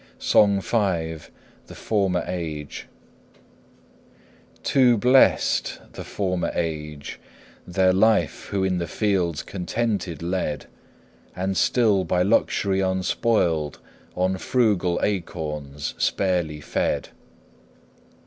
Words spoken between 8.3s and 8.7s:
Who